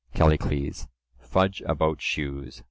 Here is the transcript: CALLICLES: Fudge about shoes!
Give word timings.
CALLICLES: 0.15 0.87
Fudge 1.19 1.61
about 1.67 2.01
shoes! 2.01 2.59